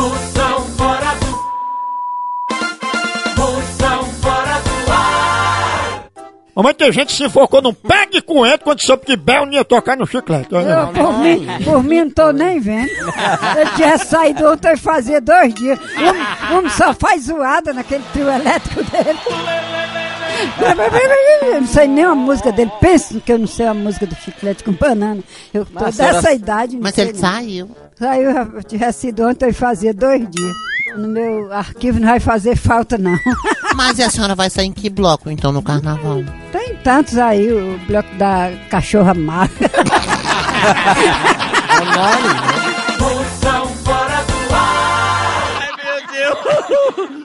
Moção 0.00 0.64
fora 0.76 1.14
do. 1.20 1.40
Moção 3.40 4.04
fora 4.22 4.60
do 4.60 4.92
ar. 4.92 6.04
Mas 6.56 6.74
tem 6.76 6.92
gente 6.92 7.06
que 7.08 7.12
se 7.14 7.24
enfocou 7.24 7.60
num 7.62 7.72
pé 7.74 8.06
de 8.06 8.20
coentro 8.22 8.60
quando 8.64 8.80
soube 8.84 9.04
que 9.06 9.16
Bel 9.16 9.46
não 9.46 9.52
ia 9.52 9.64
tocar 9.64 9.96
no 9.96 10.06
chiclete. 10.06 10.54
Olha 10.54 10.68
Eu, 10.68 10.76
lá. 10.76 10.86
por, 10.88 11.18
mim, 11.18 11.46
por 11.64 11.82
mim, 11.82 12.00
não 12.04 12.10
tô 12.10 12.30
nem 12.32 12.60
vendo. 12.60 12.88
Eu 12.90 13.74
tinha 13.76 13.96
saído 13.98 14.46
ontem 14.50 14.76
fazia 14.76 15.20
dois 15.20 15.54
dias. 15.54 15.78
Um, 15.78 16.56
um 16.58 16.68
só 16.70 16.92
faz 16.94 17.24
zoada 17.26 17.72
naquele 17.72 18.04
trio 18.12 18.28
elétrico 18.30 18.82
dele. 18.84 19.18
Eu 21.52 21.60
não 21.60 21.66
sei 21.66 21.86
nem 21.88 22.04
a 22.04 22.14
música 22.14 22.50
dele. 22.52 22.70
Pensa 22.80 23.18
que 23.20 23.32
eu 23.32 23.38
não 23.38 23.46
sei 23.46 23.66
a 23.66 23.74
música 23.74 24.06
do 24.06 24.14
chiclete 24.16 24.64
com 24.64 24.72
banana. 24.72 25.22
Eu 25.52 25.64
tô 25.66 25.72
Mas 25.80 25.96
dessa 25.96 26.28
era- 26.28 26.34
idade. 26.34 26.76
não 26.76 26.82
Mas 26.82 26.94
sei 26.94 27.04
ele 27.04 27.12
não. 27.14 27.20
saiu. 27.20 27.70
Saiu, 28.00 28.62
tivesse 28.66 29.00
sido 29.00 29.28
ontem, 29.28 29.50
eu 29.50 29.54
fazia 29.54 29.92
dois 29.92 30.26
dias. 30.30 30.54
No 30.96 31.06
meu 31.06 31.52
arquivo 31.52 32.00
não 32.00 32.08
vai 32.08 32.18
fazer 32.18 32.56
falta, 32.56 32.96
não. 32.96 33.14
Mas 33.76 33.98
e 33.98 34.02
a 34.02 34.08
senhora 34.08 34.34
vai 34.34 34.48
sair 34.48 34.68
em 34.68 34.72
que 34.72 34.88
bloco, 34.88 35.30
então, 35.30 35.52
no 35.52 35.62
carnaval? 35.62 36.24
Tem 36.50 36.74
tantos 36.76 37.18
aí, 37.18 37.52
o 37.52 37.78
bloco 37.86 38.08
da 38.16 38.52
cachorra 38.70 39.12
magra. 39.12 39.52
é 41.70 41.84
né? 41.84 42.16
fora 43.84 44.24
do 44.24 44.54
ar. 44.54 45.60
Ai, 45.60 45.68
meu 45.76 46.00
Deus. 46.10 47.10